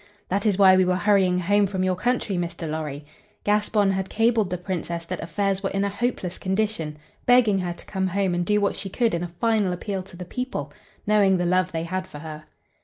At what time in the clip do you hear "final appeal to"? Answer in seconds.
9.39-10.17